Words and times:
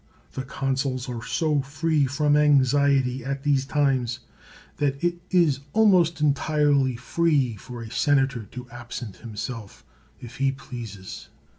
The 0.31 0.41
consuls 0.41 1.07
are 1.07 1.21
so 1.23 1.61
free 1.61 2.07
from 2.07 2.35
anxiety 2.35 3.23
at 3.23 3.43
these 3.43 3.67
times, 3.67 4.17
that 4.77 5.03
it 5.03 5.21
is 5.29 5.59
almost 5.73 6.19
entirely 6.19 6.95
free 6.95 7.55
for 7.55 7.83
a 7.83 7.91
senator 7.91 8.41
to 8.45 8.67
absent 8.71 9.17
himself 9.17 9.85
if 10.19 10.37
he 10.37 10.51
pleases. 10.51 11.29